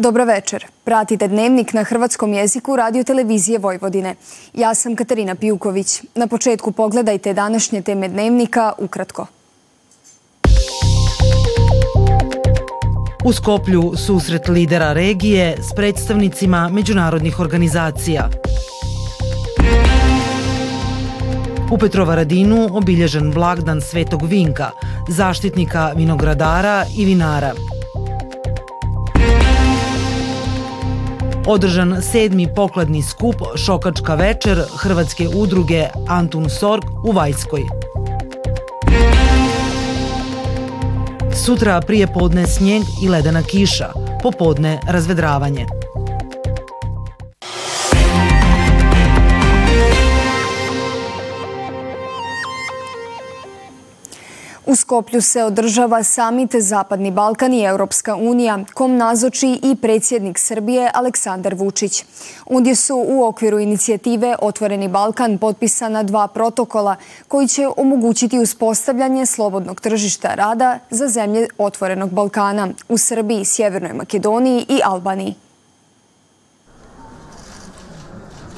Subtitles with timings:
[0.00, 0.66] Dobro večer.
[0.84, 4.14] Pratite dnevnik na hrvatskom jeziku radio televizije Vojvodine.
[4.54, 6.02] Ja sam Katarina Pijuković.
[6.14, 9.26] Na početku pogledajte današnje teme dnevnika ukratko.
[13.24, 18.30] U Skoplju susret lidera regije s predstavnicima međunarodnih organizacija.
[21.70, 24.70] U Petrovaradinu obilježen blagdan Svetog Vinka,
[25.08, 27.52] zaštitnika vinogradara i vinara.
[31.50, 37.62] Održan sedmi pokladni skup Šokačka večer Hrvatske udruge Antun Sorg u Vajskoj.
[41.44, 45.77] Sutra prije podne snijeg i ledena kiša, popodne razvedravanje.
[54.78, 61.54] Skoplju se održava samit Zapadni Balkan i Europska unija, kom nazoči i predsjednik Srbije Aleksandar
[61.54, 62.04] Vučić.
[62.46, 66.96] Ondje su u okviru inicijative Otvoreni Balkan potpisana dva protokola
[67.28, 74.66] koji će omogućiti uspostavljanje slobodnog tržišta rada za zemlje Otvorenog Balkana u Srbiji, Sjevernoj Makedoniji
[74.68, 75.47] i Albaniji.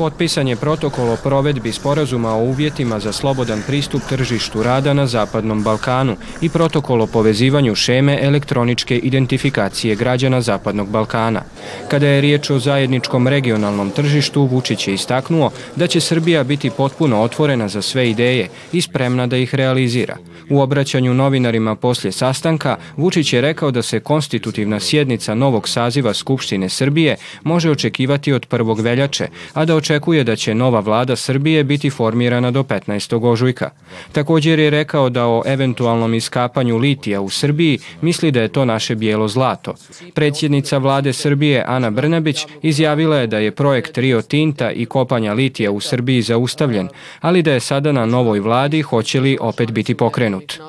[0.00, 5.62] Potpisan je protokol o provedbi sporazuma o uvjetima za slobodan pristup tržištu rada na Zapadnom
[5.62, 11.42] Balkanu i protokol o povezivanju šeme elektroničke identifikacije građana Zapadnog Balkana.
[11.88, 17.22] Kada je riječ o zajedničkom regionalnom tržištu, Vučić je istaknuo da će Srbija biti potpuno
[17.22, 20.16] otvorena za sve ideje i spremna da ih realizira.
[20.50, 26.68] U obraćanju novinarima poslje sastanka, Vučić je rekao da se konstitutivna sjednica novog saziva Skupštine
[26.68, 28.82] Srbije može očekivati od 1.
[28.82, 33.30] veljače, a da očekuje da će nova vlada Srbije biti formirana do 15.
[33.30, 33.70] ožujka.
[34.12, 38.94] Također je rekao da o eventualnom iskapanju litija u Srbiji misli da je to naše
[38.94, 39.74] bijelo zlato.
[40.14, 45.70] Predsjednica vlade Srbije Ana Brnabić izjavila je da je projekt Rio Tinta i kopanja litija
[45.70, 46.88] u Srbiji zaustavljen,
[47.20, 50.60] ali da je sada na novoj vladi hoće li opet biti pokrenut.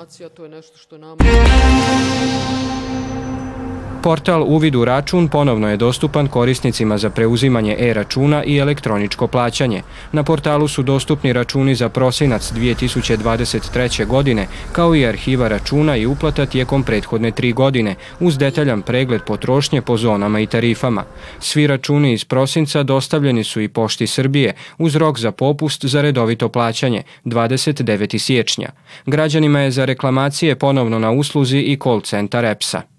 [4.03, 9.81] Portal Uvid u račun ponovno je dostupan korisnicima za preuzimanje e-računa i elektroničko plaćanje.
[10.11, 14.05] Na portalu su dostupni računi za prosinac 2023.
[14.05, 19.81] godine, kao i arhiva računa i uplata tijekom prethodne tri godine, uz detaljan pregled potrošnje
[19.81, 21.03] po zonama i tarifama.
[21.39, 26.49] Svi računi iz prosinca dostavljeni su i pošti Srbije, uz rok za popust za redovito
[26.49, 28.17] plaćanje, 29.
[28.17, 28.69] siječnja.
[29.05, 32.90] Građanima je za reklamacije ponovno na usluzi i call centar EPS-a.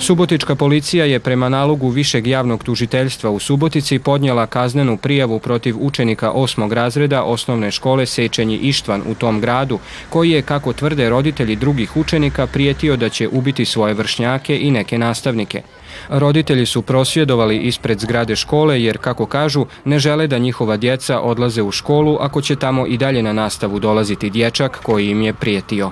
[0.00, 6.30] Subotička policija je prema nalogu Višeg javnog tužiteljstva u Subotici podnijela kaznenu prijavu protiv učenika
[6.30, 9.78] osmog razreda osnovne škole Sečenji Ištvan u tom gradu,
[10.10, 14.98] koji je, kako tvrde roditelji drugih učenika, prijetio da će ubiti svoje vršnjake i neke
[14.98, 15.62] nastavnike.
[16.08, 21.62] Roditelji su prosvjedovali ispred zgrade škole jer, kako kažu, ne žele da njihova djeca odlaze
[21.62, 25.90] u školu ako će tamo i dalje na nastavu dolaziti dječak koji im je prijetio.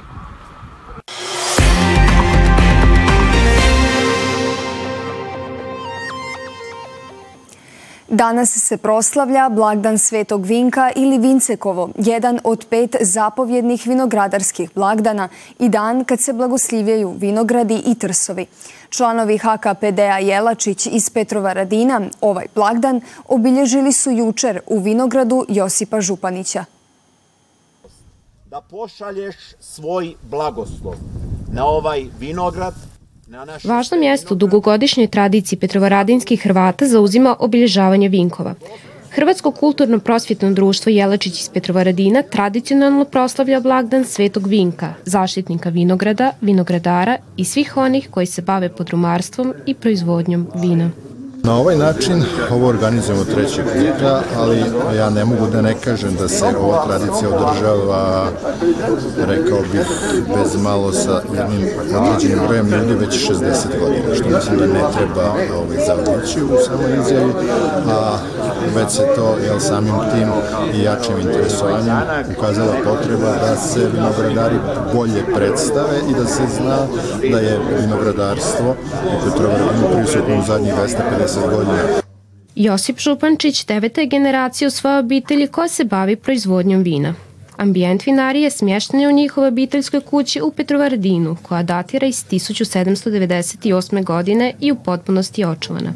[8.08, 15.28] Danas se proslavlja blagdan Svetog Vinka ili Vincekovo, jedan od pet zapovjednih vinogradarskih blagdana
[15.58, 18.46] i dan kad se blagoslivljaju vinogradi i trsovi.
[18.90, 26.64] Članovi HKPD-a Jelačić iz Petrova Radina ovaj blagdan obilježili su jučer u vinogradu Josipa Županića.
[28.44, 30.94] Da pošalješ svoj blagoslov
[31.52, 32.74] na ovaj vinograd
[33.64, 38.54] Važno mjesto u dugogodišnjoj tradiciji petrovaradinskih Hrvata zauzima obilježavanje vinkova.
[39.10, 47.16] Hrvatsko kulturno prosvjetno društvo Jelačić iz Petrovaradina tradicionalno proslavlja blagdan Svetog Vinka, zaštitnika vinograda, vinogradara
[47.36, 50.90] i svih onih koji se bave podrumarstvom i proizvodnjom vina.
[51.46, 54.64] Na ovaj način ovo organizujemo treći puta, ali
[54.96, 58.26] ja ne mogu da ne kažem da se ova tradicija održava,
[59.18, 59.86] rekao bih,
[60.36, 63.40] bez malo sa jednim određenim brojem ljudi već 60
[63.80, 67.32] godina, što mislim da ne treba ovaj, zavodnići u samoj izjavi,
[67.90, 68.18] a
[68.76, 70.28] već se to jel, samim tim
[70.74, 71.96] i jačim interesovanjem
[72.38, 74.56] ukazala potreba da se vinogradari
[74.94, 76.76] bolje predstave i da se zna
[77.30, 82.06] da je vinogradarstvo i Petrovaradinu prisutno u zadnjih 250 godina.
[82.54, 87.14] Josip Župančić deveta je generacija u svojoj obitelji koja se bavi proizvodnjom vina.
[87.56, 94.04] Ambijent vinarije smješten je u njihovoj obiteljskoj kući u Petrovaradinu, koja datira iz 1798.
[94.04, 95.92] godine i u potpunosti očuvana.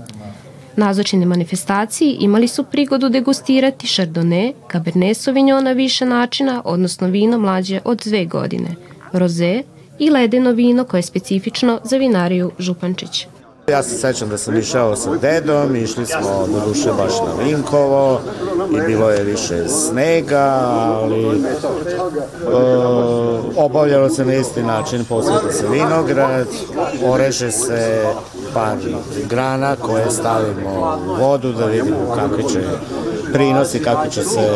[0.76, 7.80] Nazočni manifestaciji imali su prigodu degustirati Chardonnay, Cabernet Sauvignon na više načina, odnosno vino mlađe
[7.84, 8.74] od dve godine,
[9.12, 9.62] Rosé
[9.98, 13.26] i ledeno vino koje je specifično za vinariju Župančić.
[13.70, 18.20] Ja se sećam da sam išao sa dedom, išli smo do duše baš na Vinkovo
[18.72, 21.34] i bilo je više snega, ali uh,
[23.56, 26.46] obavljalo se na isti način, posveta se vinograd,
[27.04, 28.04] oreže se
[28.54, 28.76] par
[29.30, 32.60] grana koje stavimo u vodu da vidimo kakvi će
[33.32, 34.50] prinosi, kako će se,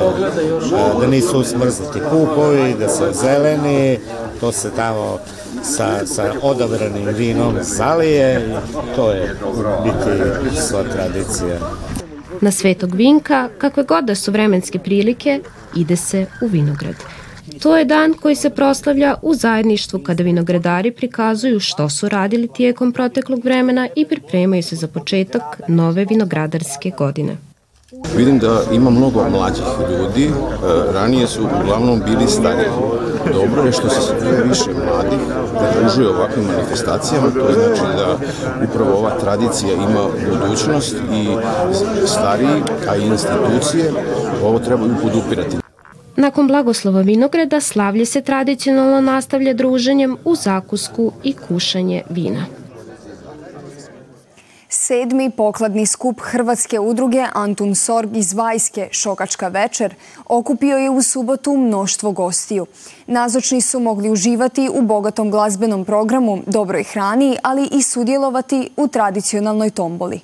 [1.01, 3.99] da nisu smrznuti kupovi, da se zeleni,
[4.41, 5.19] to se tamo
[5.63, 8.57] sa, sa odabranim vinom zalije
[8.97, 9.37] to je
[9.85, 11.59] biti sva tradicija.
[12.41, 15.41] Na Svetog Vinka, kakve god da su vremenske prilike,
[15.77, 16.95] ide se u vinograd.
[17.63, 22.93] To je dan koji se proslavlja u zajedništvu kada vinogradari prikazuju što su radili tijekom
[22.93, 27.37] proteklog vremena i pripremaju se za početak nove vinogradarske godine.
[28.17, 30.33] Vidim da ima mnogo mlađih ljudi, e,
[30.93, 32.69] ranije su uglavnom bili stari.
[33.33, 35.19] Dobro je što se sve više mladih
[35.59, 38.17] pridružuje ovakvim manifestacijama, to znači da
[38.65, 41.27] upravo ova tradicija ima budućnost i
[42.07, 43.93] stariji, a i institucije
[44.45, 45.57] ovo trebaju podupirati.
[46.17, 52.45] Nakon blagoslova vinograda slavlje se tradicionalno nastavlja druženjem u zakusku i kušanje vina.
[54.75, 59.95] Sedmi pokladni skup Hrvatske udruge Antun Sorg iz Vajske Šokačka večer
[60.27, 62.67] okupio je u subotu mnoštvo gostiju.
[63.07, 69.71] Nazočni su mogli uživati u bogatom glazbenom programu, dobroj hrani, ali i sudjelovati u tradicionalnoj
[69.71, 70.21] tomboli.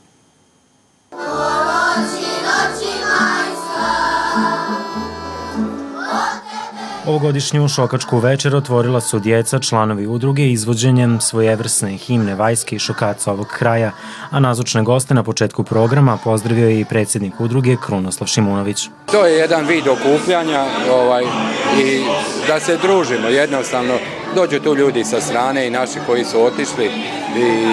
[7.06, 13.47] Ovogodišnju šokačku večer otvorila su djeca članovi udruge izvođenjem svojevrsne himne Vajske i šokaca ovog
[13.47, 13.91] kraja,
[14.31, 18.88] a nazočne goste na početku programa pozdravio je i predsjednik udruge Krunoslav Šimunović.
[19.12, 21.25] To je jedan vid okupljanja ovaj,
[21.82, 22.05] i
[22.47, 23.94] da se družimo jednostavno.
[24.35, 26.87] Dođu tu ljudi sa strane i naši koji su otišli
[27.37, 27.67] i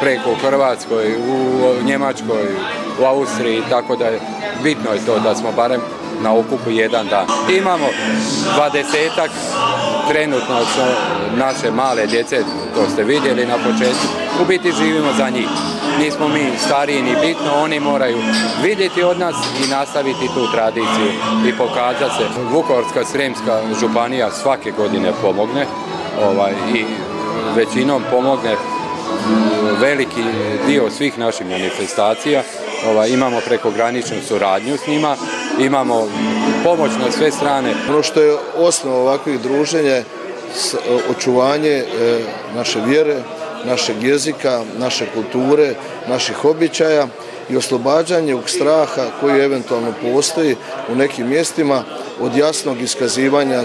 [0.00, 2.48] preko Hrvatskoj, u Njemačkoj,
[3.00, 4.20] u Austriji, tako da je
[4.62, 5.80] bitno je to da smo barem
[6.22, 7.26] na okupu jedan dan.
[7.50, 7.86] Imamo
[8.54, 9.30] dvadesetak
[10.08, 10.60] trenutno
[11.36, 14.06] naše male djece, to ste vidjeli na početku,
[14.42, 15.48] u biti živimo za njih.
[15.98, 18.18] Nismo mi stariji ni bitno, oni moraju
[18.62, 19.34] vidjeti od nas
[19.64, 21.10] i nastaviti tu tradiciju
[21.48, 22.24] i pokazati se.
[22.50, 25.66] Vukovarska sremska županija svake godine pomogne
[26.22, 26.84] ovaj, i
[27.56, 28.56] većinom pomogne
[29.80, 30.22] veliki
[30.66, 32.42] dio svih naših manifestacija.
[32.90, 35.16] Ovaj, imamo prekograničnu suradnju s njima,
[35.60, 36.06] imamo
[36.64, 37.74] pomoć na sve strane.
[37.88, 40.02] Ono što je osnova ovakvih druženja
[41.10, 41.84] očuvanje e,
[42.54, 43.16] naše vjere,
[43.66, 45.74] našeg jezika, naše kulture,
[46.08, 47.06] naših običaja
[47.50, 50.56] i oslobađanje u straha koji eventualno postoji
[50.92, 51.82] u nekim mjestima
[52.20, 53.64] od jasnog iskazivanja e,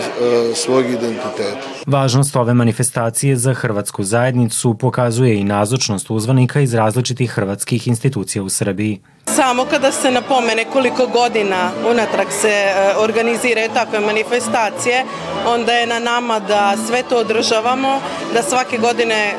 [0.55, 1.67] svog identiteta.
[1.85, 8.49] Važnost ove manifestacije za hrvatsku zajednicu pokazuje i nazočnost uzvanika iz različitih hrvatskih institucija u
[8.49, 8.99] Srbiji.
[9.35, 15.05] Samo kada se napomene koliko godina unatrag se e, organiziraju takve manifestacije,
[15.47, 18.01] onda je na nama da sve to održavamo,
[18.33, 19.35] da svake godine, e,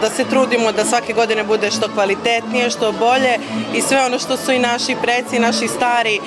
[0.00, 3.38] da se trudimo da svake godine bude što kvalitetnije, što bolje
[3.74, 6.20] i sve ono što su i naši preci, naši stari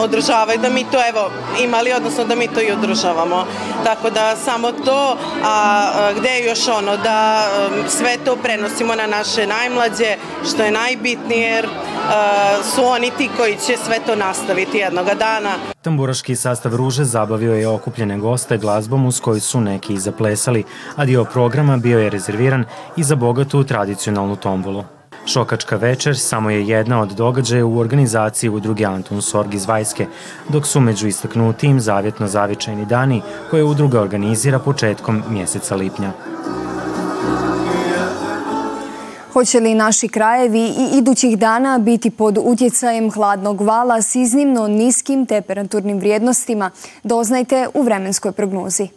[0.00, 1.30] održavaju, da mi to evo
[1.62, 3.46] imali, odnosno da mi to i održavamo.
[3.84, 7.48] Tako da samo to, a gde je još ono, da
[7.88, 10.16] sve to prenosimo na naše najmlađe,
[10.50, 11.65] što je najbitnije, jer
[12.74, 15.50] su oni ti koji će sve to nastaviti jednoga dana.
[15.82, 20.64] Tamburaški sastav Ruže zabavio je okupljene goste glazbom uz koju su neki i zaplesali,
[20.96, 22.64] a dio programa bio je rezerviran
[22.96, 24.84] i za bogatu tradicionalnu tombolu.
[25.26, 30.06] Šokačka večer samo je jedna od događaja u organizaciji udruge Antun Sorg iz Vajske,
[30.48, 36.12] dok su među istaknutim zavjetno zavičajni dani koje udruga organizira početkom mjeseca lipnja.
[39.36, 45.26] Hoće li naši krajevi i idućih dana biti pod utjecajem hladnog vala s iznimno niskim
[45.26, 46.70] temperaturnim vrijednostima?
[47.02, 48.88] Doznajte u vremenskoj prognozi.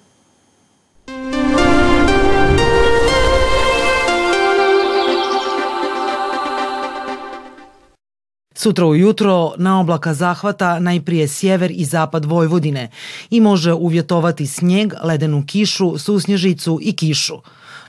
[8.53, 12.89] Sutra ujutro na oblaka zahvata najprije sjever i zapad Vojvodine
[13.29, 17.37] i može uvjetovati snijeg, ledenu kišu, susnježicu i kišu.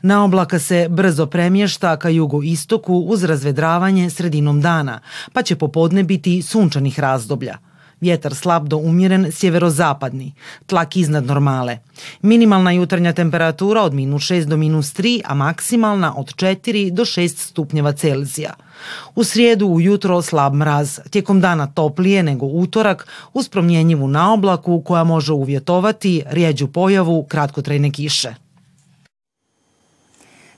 [0.03, 5.01] Na oblaka se brzo premješta ka jugoistoku uz razvedravanje sredinom dana,
[5.33, 7.57] pa će popodne biti sunčanih razdoblja.
[8.01, 10.33] Vjetar slab do umjeren sjeverozapadni,
[10.67, 11.79] tlak iznad normale.
[12.23, 17.37] Minimalna jutarnja temperatura od minus 6 do minus 3, a maksimalna od 4 do 6
[17.37, 18.55] stupnjeva Celzija.
[19.15, 25.33] U srijedu ujutro slab mraz, tijekom dana toplije nego utorak uz promjenjivu naoblaku koja može
[25.33, 28.35] uvjetovati rijeđu pojavu kratkotrajne kiše.